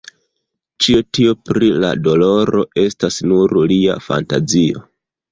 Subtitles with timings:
[0.83, 4.83] Ĉio tio pri la doloro estas nur lia fantazio.